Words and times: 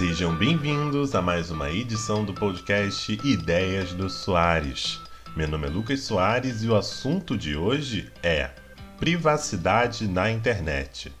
Sejam 0.00 0.34
bem-vindos 0.34 1.14
a 1.14 1.20
mais 1.20 1.50
uma 1.50 1.70
edição 1.70 2.24
do 2.24 2.32
podcast 2.32 3.12
Ideias 3.22 3.92
do 3.92 4.08
Soares. 4.08 4.98
Meu 5.36 5.46
nome 5.46 5.66
é 5.66 5.70
Lucas 5.70 6.00
Soares 6.00 6.62
e 6.62 6.68
o 6.68 6.74
assunto 6.74 7.36
de 7.36 7.54
hoje 7.54 8.10
é 8.22 8.48
privacidade 8.98 10.08
na 10.08 10.30
internet. 10.30 11.12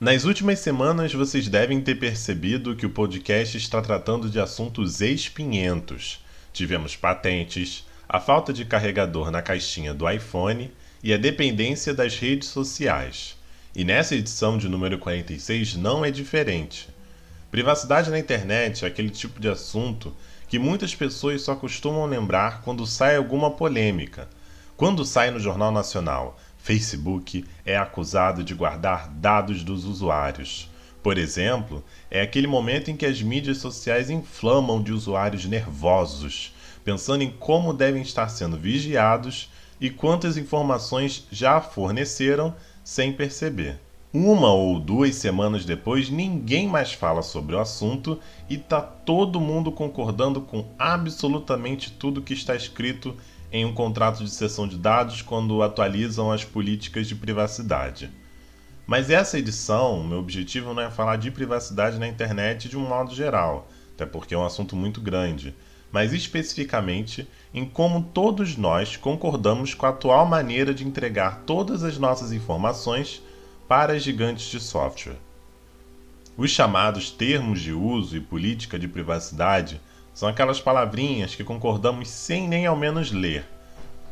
Nas 0.00 0.24
últimas 0.24 0.58
semanas 0.58 1.14
vocês 1.14 1.46
devem 1.46 1.80
ter 1.80 1.94
percebido 1.94 2.74
que 2.74 2.86
o 2.86 2.90
podcast 2.90 3.56
está 3.56 3.80
tratando 3.80 4.28
de 4.28 4.40
assuntos 4.40 5.00
espinhentos. 5.00 6.20
Tivemos 6.52 6.96
patentes, 6.96 7.86
a 8.08 8.18
falta 8.18 8.52
de 8.52 8.64
carregador 8.64 9.30
na 9.30 9.40
caixinha 9.40 9.94
do 9.94 10.10
iPhone 10.10 10.72
e 11.04 11.14
a 11.14 11.16
dependência 11.16 11.94
das 11.94 12.18
redes 12.18 12.48
sociais. 12.48 13.36
E 13.76 13.84
nessa 13.84 14.16
edição 14.16 14.58
de 14.58 14.68
número 14.68 14.98
46 14.98 15.76
não 15.76 16.04
é 16.04 16.10
diferente. 16.10 16.97
Privacidade 17.50 18.10
na 18.10 18.18
internet 18.18 18.84
é 18.84 18.88
aquele 18.88 19.08
tipo 19.08 19.40
de 19.40 19.48
assunto 19.48 20.14
que 20.48 20.58
muitas 20.58 20.94
pessoas 20.94 21.40
só 21.40 21.54
costumam 21.54 22.04
lembrar 22.04 22.60
quando 22.60 22.86
sai 22.86 23.16
alguma 23.16 23.50
polêmica. 23.50 24.28
Quando 24.76 25.02
sai 25.02 25.30
no 25.30 25.40
Jornal 25.40 25.72
Nacional, 25.72 26.38
Facebook 26.58 27.46
é 27.64 27.74
acusado 27.76 28.44
de 28.44 28.52
guardar 28.52 29.08
dados 29.08 29.64
dos 29.64 29.86
usuários. 29.86 30.70
Por 31.02 31.16
exemplo, 31.16 31.82
é 32.10 32.20
aquele 32.20 32.46
momento 32.46 32.90
em 32.90 32.96
que 32.96 33.06
as 33.06 33.22
mídias 33.22 33.58
sociais 33.58 34.10
inflamam 34.10 34.82
de 34.82 34.92
usuários 34.92 35.46
nervosos, 35.46 36.54
pensando 36.84 37.22
em 37.22 37.30
como 37.30 37.72
devem 37.72 38.02
estar 38.02 38.28
sendo 38.28 38.58
vigiados 38.58 39.50
e 39.80 39.88
quantas 39.88 40.36
informações 40.36 41.26
já 41.32 41.62
forneceram 41.62 42.54
sem 42.84 43.10
perceber. 43.10 43.80
Uma 44.10 44.50
ou 44.50 44.80
duas 44.80 45.16
semanas 45.16 45.66
depois, 45.66 46.08
ninguém 46.08 46.66
mais 46.66 46.94
fala 46.94 47.20
sobre 47.20 47.54
o 47.54 47.58
assunto 47.58 48.18
e 48.48 48.56
tá 48.56 48.80
todo 48.80 49.38
mundo 49.38 49.70
concordando 49.70 50.40
com 50.40 50.64
absolutamente 50.78 51.92
tudo 51.92 52.22
que 52.22 52.32
está 52.32 52.56
escrito 52.56 53.14
em 53.52 53.66
um 53.66 53.74
contrato 53.74 54.24
de 54.24 54.30
cessão 54.30 54.66
de 54.66 54.78
dados 54.78 55.20
quando 55.20 55.62
atualizam 55.62 56.32
as 56.32 56.42
políticas 56.42 57.06
de 57.06 57.14
privacidade. 57.14 58.10
Mas 58.86 59.10
essa 59.10 59.38
edição, 59.38 60.02
meu 60.02 60.20
objetivo 60.20 60.72
não 60.72 60.84
é 60.84 60.90
falar 60.90 61.16
de 61.16 61.30
privacidade 61.30 61.98
na 61.98 62.08
internet 62.08 62.66
de 62.66 62.78
um 62.78 62.88
modo 62.88 63.14
geral, 63.14 63.68
até 63.94 64.06
porque 64.06 64.34
é 64.34 64.38
um 64.38 64.44
assunto 64.44 64.74
muito 64.74 65.02
grande, 65.02 65.54
mas 65.92 66.14
especificamente 66.14 67.28
em 67.52 67.66
como 67.66 68.02
todos 68.02 68.56
nós 68.56 68.96
concordamos 68.96 69.74
com 69.74 69.84
a 69.84 69.90
atual 69.90 70.24
maneira 70.24 70.72
de 70.72 70.86
entregar 70.86 71.42
todas 71.44 71.84
as 71.84 71.98
nossas 71.98 72.32
informações 72.32 73.22
para 73.68 73.98
gigantes 73.98 74.46
de 74.46 74.58
software. 74.58 75.18
Os 76.38 76.50
chamados 76.50 77.10
termos 77.10 77.60
de 77.60 77.74
uso 77.74 78.16
e 78.16 78.20
política 78.20 78.78
de 78.78 78.88
privacidade 78.88 79.78
são 80.14 80.26
aquelas 80.26 80.58
palavrinhas 80.58 81.34
que 81.34 81.44
concordamos 81.44 82.08
sem 82.08 82.48
nem 82.48 82.64
ao 82.64 82.74
menos 82.74 83.12
ler. 83.12 83.44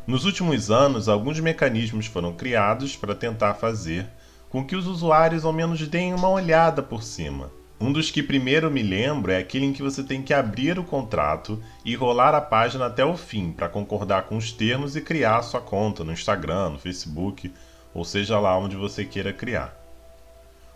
Nos 0.05 0.25
últimos 0.25 0.69
anos, 0.69 1.09
alguns 1.09 1.39
mecanismos 1.39 2.05
foram 2.05 2.33
criados 2.33 2.95
para 2.95 3.15
tentar 3.15 3.55
fazer 3.55 4.07
com 4.47 4.63
que 4.63 4.75
os 4.75 4.85
usuários 4.85 5.43
ao 5.43 5.51
menos 5.51 5.85
deem 5.87 6.13
uma 6.13 6.29
olhada 6.29 6.83
por 6.83 7.01
cima. 7.01 7.49
Um 7.79 7.91
dos 7.91 8.11
que 8.11 8.21
primeiro 8.21 8.69
me 8.69 8.83
lembro 8.83 9.31
é 9.31 9.37
aquele 9.37 9.65
em 9.65 9.73
que 9.73 9.81
você 9.81 10.03
tem 10.03 10.21
que 10.21 10.33
abrir 10.33 10.77
o 10.77 10.83
contrato 10.83 11.61
e 11.83 11.95
rolar 11.95 12.35
a 12.35 12.41
página 12.41 12.85
até 12.85 13.03
o 13.03 13.17
fim 13.17 13.51
para 13.51 13.67
concordar 13.67 14.23
com 14.23 14.37
os 14.37 14.51
termos 14.51 14.95
e 14.95 15.01
criar 15.01 15.41
sua 15.41 15.61
conta 15.61 16.03
no 16.03 16.11
Instagram, 16.11 16.69
no 16.69 16.79
Facebook 16.79 17.51
ou 17.93 18.05
seja 18.05 18.39
lá 18.39 18.57
onde 18.57 18.75
você 18.75 19.03
queira 19.05 19.33
criar. 19.33 19.75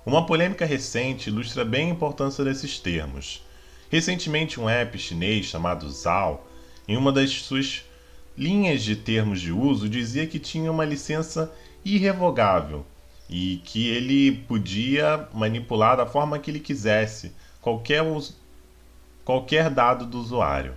Uma 0.06 0.26
polêmica 0.26 0.66
recente 0.66 1.30
ilustra 1.30 1.64
bem 1.64 1.88
a 1.88 1.94
importância 1.94 2.44
desses 2.44 2.80
termos. 2.80 3.45
Recentemente, 3.90 4.59
um 4.59 4.68
app 4.68 4.97
chinês 4.97 5.46
chamado 5.46 5.90
Zao, 5.91 6.47
em 6.88 6.97
uma 6.97 7.12
das 7.12 7.30
suas 7.31 7.85
linhas 8.38 8.84
de 8.84 8.96
termos 8.96 9.40
de 9.40 9.52
uso, 9.52 9.88
dizia 9.88 10.25
que 10.25 10.40
tinha 10.40 10.72
uma 10.72 10.85
licença 10.85 11.52
irrevogável 11.85 12.85
e 13.30 13.62
que 13.64 13.88
ele 13.90 14.31
podia 14.47 15.28
manipular 15.34 15.96
da 15.96 16.06
forma 16.06 16.40
que 16.40 16.50
ele 16.50 16.59
quisesse 16.59 17.31
qualquer, 17.62 18.03
qualquer 19.24 19.69
dado 19.69 20.06
do 20.06 20.19
usuário. 20.19 20.74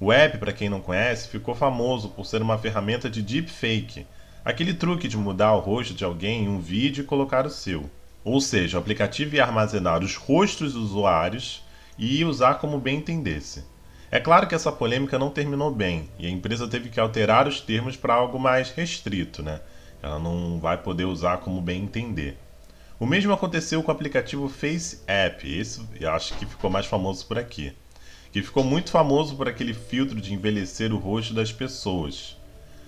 O 0.00 0.12
app, 0.12 0.38
para 0.38 0.52
quem 0.52 0.68
não 0.68 0.80
conhece, 0.80 1.28
ficou 1.28 1.54
famoso 1.54 2.08
por 2.08 2.26
ser 2.26 2.42
uma 2.42 2.58
ferramenta 2.58 3.08
de 3.08 3.22
deepfake, 3.22 4.06
Aquele 4.44 4.74
truque 4.74 5.08
de 5.08 5.16
mudar 5.16 5.54
o 5.54 5.60
rosto 5.60 5.94
de 5.94 6.04
alguém 6.04 6.44
em 6.44 6.48
um 6.48 6.60
vídeo 6.60 7.02
e 7.02 7.06
colocar 7.06 7.46
o 7.46 7.50
seu. 7.50 7.88
Ou 8.22 8.42
seja, 8.42 8.76
o 8.76 8.80
aplicativo 8.80 9.34
ia 9.34 9.42
armazenar 9.42 10.04
os 10.04 10.16
rostos 10.16 10.74
dos 10.74 10.82
usuários 10.90 11.62
e 11.98 12.18
ia 12.18 12.28
usar 12.28 12.56
como 12.56 12.78
bem 12.78 12.98
entendesse. 12.98 13.64
É 14.10 14.20
claro 14.20 14.46
que 14.46 14.54
essa 14.54 14.70
polêmica 14.70 15.18
não 15.18 15.30
terminou 15.30 15.70
bem 15.70 16.10
e 16.18 16.26
a 16.26 16.30
empresa 16.30 16.68
teve 16.68 16.90
que 16.90 17.00
alterar 17.00 17.48
os 17.48 17.58
termos 17.58 17.96
para 17.96 18.12
algo 18.12 18.38
mais 18.38 18.70
restrito, 18.70 19.42
né? 19.42 19.62
Ela 20.02 20.18
não 20.18 20.60
vai 20.60 20.76
poder 20.76 21.06
usar 21.06 21.38
como 21.38 21.62
bem 21.62 21.82
entender. 21.82 22.36
O 23.00 23.06
mesmo 23.06 23.32
aconteceu 23.32 23.82
com 23.82 23.90
o 23.90 23.94
aplicativo 23.94 24.46
Face 24.46 25.00
App, 25.06 25.50
esse 25.50 25.80
eu 25.98 26.10
acho 26.10 26.34
que 26.34 26.44
ficou 26.44 26.68
mais 26.68 26.84
famoso 26.84 27.26
por 27.26 27.38
aqui, 27.38 27.72
que 28.30 28.42
ficou 28.42 28.62
muito 28.62 28.90
famoso 28.90 29.36
por 29.36 29.48
aquele 29.48 29.72
filtro 29.72 30.20
de 30.20 30.34
envelhecer 30.34 30.92
o 30.92 30.98
rosto 30.98 31.32
das 31.32 31.50
pessoas. 31.50 32.36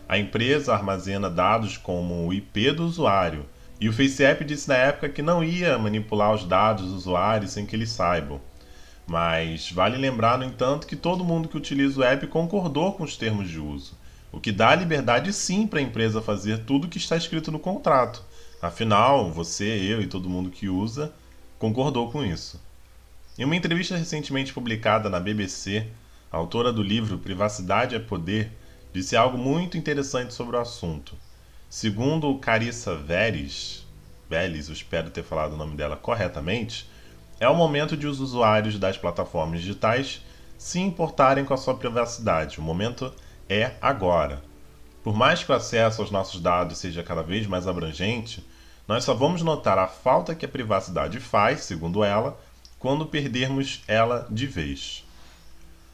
A 0.09 0.17
empresa 0.17 0.73
armazena 0.73 1.29
dados 1.29 1.77
como 1.77 2.27
o 2.27 2.33
IP 2.33 2.71
do 2.73 2.85
usuário, 2.85 3.45
e 3.81 3.89
o 3.89 3.93
FaceApp 3.93 4.45
disse 4.45 4.69
na 4.69 4.77
época 4.77 5.09
que 5.09 5.21
não 5.21 5.43
ia 5.43 5.77
manipular 5.79 6.33
os 6.33 6.45
dados 6.45 6.85
dos 6.85 6.95
usuários 6.95 7.51
sem 7.51 7.67
que 7.67 7.75
eles 7.75 7.91
saibam. 7.91 8.41
Mas 9.07 9.71
vale 9.71 9.97
lembrar, 9.97 10.39
no 10.39 10.45
entanto, 10.45 10.87
que 10.87 10.97
todo 10.97 11.25
mundo 11.25 11.49
que 11.49 11.57
utiliza 11.57 12.01
o 12.01 12.05
app 12.05 12.27
concordou 12.29 12.93
com 12.93 13.05
os 13.05 13.17
termos 13.17 13.49
de 13.49 13.59
uso, 13.59 13.97
o 14.33 14.41
que 14.41 14.53
dá 14.53 14.75
liberdade 14.75 15.33
sim 15.33 15.67
para 15.67 15.79
a 15.79 15.83
empresa 15.83 16.23
fazer 16.23 16.65
tudo 16.65 16.87
o 16.87 16.89
que 16.89 16.99
está 16.99 17.17
escrito 17.17 17.53
no 17.53 17.59
contrato. 17.59 18.23
Afinal, 18.63 19.31
você, 19.31 19.65
eu 19.65 20.01
e 20.01 20.07
todo 20.07 20.31
mundo 20.31 20.51
que 20.51 20.69
usa 20.69 21.13
concordou 21.59 22.11
com 22.11 22.25
isso. 22.25 22.61
Em 23.39 23.45
uma 23.45 23.57
entrevista 23.57 23.97
recentemente 23.97 24.53
publicada 24.53 25.11
na 25.11 25.21
BBC, 25.21 25.87
a 26.31 26.37
autora 26.37 26.73
do 26.73 26.83
livro 26.83 27.19
Privacidade 27.19 27.95
é 27.95 27.99
Poder 27.99 28.51
disse 28.97 29.15
algo 29.15 29.37
muito 29.37 29.77
interessante 29.77 30.33
sobre 30.33 30.57
o 30.57 30.59
assunto. 30.59 31.15
Segundo 31.69 32.35
Carissa 32.39 32.97
Veres, 32.97 33.87
Veles, 34.27 34.69
eu 34.69 34.73
espero 34.73 35.11
ter 35.11 35.23
falado 35.23 35.53
o 35.53 35.57
nome 35.59 35.77
dela 35.77 35.97
corretamente, 35.97 36.89
é 37.39 37.47
o 37.47 37.55
momento 37.55 37.95
de 37.95 38.07
os 38.07 38.21
usuários 38.21 38.79
das 38.79 38.97
plataformas 38.97 39.61
digitais 39.61 40.23
se 40.57 40.81
importarem 40.81 41.45
com 41.45 41.53
a 41.53 41.59
sua 41.59 41.77
privacidade. 41.77 42.59
O 42.59 42.63
momento 42.63 43.13
é 43.51 43.73
agora. 43.83 44.43
Por 45.05 45.15
mais 45.15 45.45
que 45.45 45.53
o 45.53 45.55
acesso 45.55 46.01
aos 46.01 46.11
nossos 46.11 46.41
dados 46.41 46.79
seja 46.79 47.03
cada 47.03 47.23
vez 47.23 47.47
mais 47.47 47.69
abrangente, 47.69 48.43
nós 48.89 49.05
só 49.05 49.13
vamos 49.13 49.43
notar 49.43 49.79
a 49.79 49.87
falta 49.87 50.35
que 50.35 50.47
a 50.47 50.49
privacidade 50.49 51.21
faz, 51.21 51.65
segundo 51.65 52.03
ela, 52.03 52.41
quando 52.79 53.05
perdermos 53.05 53.83
ela 53.87 54.27
de 54.31 54.47
vez. 54.47 55.06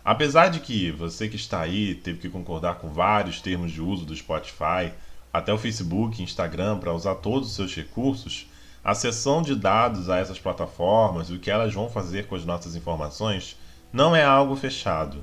Apesar 0.04 0.48
de 0.48 0.58
que 0.58 0.90
você 0.90 1.28
que 1.28 1.36
está 1.36 1.60
aí 1.60 1.94
teve 1.94 2.18
que 2.18 2.28
concordar 2.28 2.76
com 2.76 2.88
vários 2.88 3.40
termos 3.40 3.70
de 3.70 3.80
uso 3.80 4.04
do 4.04 4.16
Spotify, 4.16 4.92
até 5.32 5.52
o 5.52 5.58
Facebook 5.58 6.20
e 6.20 6.24
Instagram 6.24 6.78
para 6.78 6.92
usar 6.92 7.14
todos 7.16 7.48
os 7.48 7.54
seus 7.54 7.74
recursos, 7.74 8.46
a 8.84 8.94
cessão 8.94 9.42
de 9.42 9.54
dados 9.54 10.10
a 10.10 10.18
essas 10.18 10.40
plataformas 10.40 11.30
e 11.30 11.34
o 11.34 11.38
que 11.38 11.50
elas 11.50 11.72
vão 11.72 11.88
fazer 11.88 12.26
com 12.26 12.34
as 12.34 12.44
nossas 12.44 12.74
informações 12.74 13.56
não 13.92 14.14
é 14.14 14.24
algo 14.24 14.56
fechado. 14.56 15.22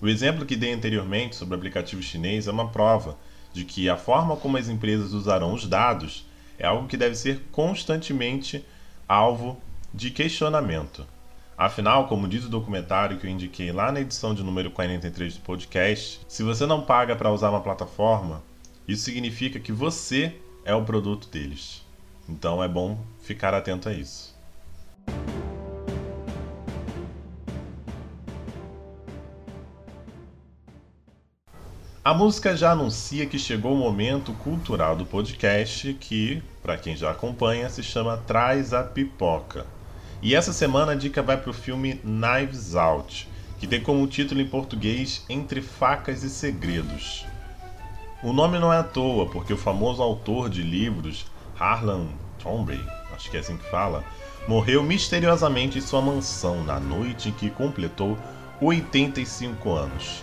O 0.00 0.08
exemplo 0.08 0.46
que 0.46 0.54
dei 0.54 0.72
anteriormente 0.72 1.34
sobre 1.34 1.54
o 1.54 1.58
aplicativo 1.58 2.00
chinês 2.00 2.46
é 2.46 2.52
uma 2.52 2.68
prova 2.68 3.18
de 3.52 3.64
que 3.64 3.88
a 3.88 3.96
forma 3.96 4.36
como 4.36 4.56
as 4.56 4.68
empresas 4.68 5.12
usarão 5.12 5.52
os 5.52 5.66
dados 5.66 6.24
é 6.58 6.66
algo 6.66 6.86
que 6.86 6.96
deve 6.96 7.16
ser 7.16 7.42
constantemente 7.50 8.64
alvo 9.08 9.60
de 9.92 10.10
questionamento. 10.10 11.04
Afinal, 11.56 12.08
como 12.08 12.26
diz 12.26 12.44
o 12.44 12.48
documentário 12.48 13.18
que 13.18 13.26
eu 13.26 13.30
indiquei 13.30 13.70
lá 13.72 13.92
na 13.92 14.00
edição 14.00 14.34
de 14.34 14.42
número 14.42 14.70
43 14.70 15.36
do 15.36 15.40
podcast, 15.42 16.20
se 16.26 16.42
você 16.42 16.66
não 16.66 16.82
paga 16.82 17.14
para 17.14 17.30
usar 17.30 17.50
uma 17.50 17.60
plataforma, 17.60 18.42
isso 18.88 19.04
significa 19.04 19.60
que 19.60 19.72
você 19.72 20.34
é 20.64 20.74
o 20.74 20.84
produto 20.84 21.28
deles. 21.28 21.82
Então 22.28 22.62
é 22.62 22.68
bom 22.68 22.98
ficar 23.20 23.52
atento 23.54 23.88
a 23.88 23.92
isso. 23.92 24.32
A 32.04 32.12
música 32.12 32.56
já 32.56 32.72
anuncia 32.72 33.26
que 33.26 33.38
chegou 33.38 33.74
o 33.74 33.78
momento 33.78 34.32
cultural 34.32 34.96
do 34.96 35.06
podcast 35.06 35.94
que, 35.94 36.42
para 36.60 36.76
quem 36.76 36.96
já 36.96 37.12
acompanha, 37.12 37.68
se 37.68 37.80
chama 37.80 38.16
Traz 38.16 38.72
a 38.72 38.82
Pipoca. 38.82 39.64
E 40.22 40.36
essa 40.36 40.52
semana 40.52 40.92
a 40.92 40.94
dica 40.94 41.20
vai 41.20 41.36
para 41.36 41.50
o 41.50 41.52
filme 41.52 42.00
Knives 42.04 42.76
Out, 42.76 43.28
que 43.58 43.66
tem 43.66 43.80
como 43.80 44.06
título 44.06 44.40
em 44.40 44.46
português 44.46 45.24
Entre 45.28 45.60
Facas 45.60 46.22
e 46.22 46.30
Segredos. 46.30 47.26
O 48.22 48.32
nome 48.32 48.56
não 48.60 48.72
é 48.72 48.78
à 48.78 48.84
toa, 48.84 49.26
porque 49.26 49.52
o 49.52 49.56
famoso 49.56 50.00
autor 50.00 50.48
de 50.48 50.62
livros 50.62 51.26
Harlan 51.58 52.06
Thornbury, 52.38 52.86
acho 53.12 53.28
que 53.32 53.36
é 53.36 53.40
assim 53.40 53.56
que 53.56 53.68
fala, 53.68 54.04
morreu 54.46 54.80
misteriosamente 54.84 55.78
em 55.78 55.80
sua 55.80 56.00
mansão 56.00 56.62
na 56.62 56.78
noite 56.78 57.30
em 57.30 57.32
que 57.32 57.50
completou 57.50 58.16
85 58.60 59.72
anos. 59.72 60.22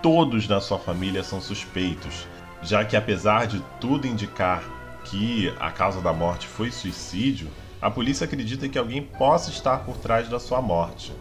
Todos 0.00 0.46
na 0.46 0.60
sua 0.60 0.78
família 0.78 1.24
são 1.24 1.40
suspeitos, 1.40 2.28
já 2.62 2.84
que 2.84 2.96
apesar 2.96 3.48
de 3.48 3.60
tudo 3.80 4.06
indicar 4.06 4.62
que 5.04 5.52
a 5.58 5.72
causa 5.72 6.00
da 6.00 6.12
morte 6.12 6.46
foi 6.46 6.70
suicídio, 6.70 7.50
a 7.84 7.90
polícia 7.90 8.24
acredita 8.24 8.66
que 8.66 8.78
alguém 8.78 9.02
possa 9.02 9.50
estar 9.50 9.80
por 9.84 9.98
trás 9.98 10.26
da 10.26 10.40
sua 10.40 10.62
morte. 10.62 11.12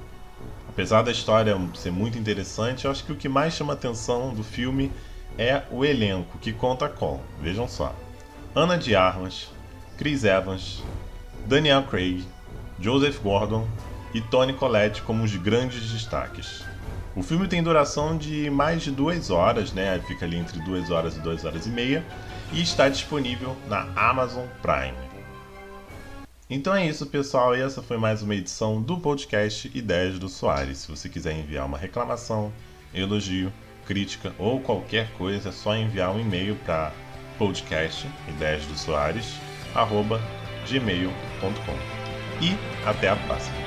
Apesar 0.69 1.01
da 1.01 1.11
história 1.11 1.59
ser 1.75 1.91
muito 1.91 2.17
interessante, 2.17 2.85
eu 2.85 2.91
acho 2.91 3.03
que 3.03 3.11
o 3.11 3.17
que 3.17 3.27
mais 3.27 3.53
chama 3.53 3.73
atenção 3.73 4.33
do 4.33 4.45
filme 4.45 4.89
é 5.37 5.63
o 5.69 5.83
elenco, 5.83 6.37
que 6.37 6.53
conta 6.53 6.87
com, 6.87 7.19
vejam 7.41 7.67
só, 7.67 7.93
Ana 8.55 8.77
de 8.77 8.95
Armas, 8.95 9.49
Chris 9.97 10.23
Evans, 10.23 10.81
Daniel 11.45 11.83
Craig, 11.83 12.25
Joseph 12.79 13.19
Gordon 13.19 13.67
e 14.13 14.21
Tony 14.21 14.53
Collette 14.53 15.01
como 15.01 15.25
os 15.25 15.35
grandes 15.35 15.91
destaques. 15.91 16.63
O 17.13 17.21
filme 17.21 17.45
tem 17.45 17.61
duração 17.61 18.17
de 18.17 18.49
mais 18.49 18.83
de 18.83 18.91
duas 18.91 19.29
horas, 19.29 19.73
né? 19.73 20.01
Fica 20.07 20.23
ali 20.23 20.37
entre 20.37 20.61
duas 20.61 20.89
horas 20.89 21.17
e 21.17 21.19
duas 21.19 21.43
horas 21.43 21.65
e 21.65 21.69
meia, 21.69 22.05
e 22.53 22.61
está 22.61 22.87
disponível 22.87 23.53
na 23.67 23.85
Amazon 23.97 24.45
Prime. 24.61 25.12
Então 26.49 26.75
é 26.75 26.85
isso, 26.85 27.05
pessoal. 27.05 27.55
E 27.55 27.61
essa 27.61 27.81
foi 27.81 27.97
mais 27.97 28.21
uma 28.21 28.35
edição 28.35 28.81
do 28.81 28.97
podcast 28.99 29.71
Ideias 29.73 30.19
do 30.19 30.27
Soares. 30.27 30.79
Se 30.79 30.91
você 30.91 31.07
quiser 31.07 31.37
enviar 31.37 31.65
uma 31.65 31.77
reclamação, 31.77 32.51
elogio, 32.93 33.51
crítica 33.85 34.33
ou 34.37 34.59
qualquer 34.59 35.11
coisa, 35.13 35.49
é 35.49 35.51
só 35.51 35.75
enviar 35.75 36.13
um 36.13 36.19
e-mail 36.19 36.55
para 36.65 36.93
podcast 37.37 38.07
ideias 38.27 38.65
do 38.65 38.77
Soares, 38.77 39.35
gmail.com. 40.67 41.77
E 42.41 42.87
até 42.87 43.09
a 43.09 43.15
próxima. 43.15 43.62